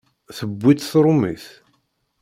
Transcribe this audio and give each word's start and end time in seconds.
Tewwi-t 0.37 0.81
tṛumit. 0.91 1.45